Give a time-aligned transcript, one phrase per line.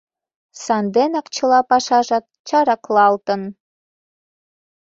[0.63, 3.41] Санденак чыла пашажат чараклалтын.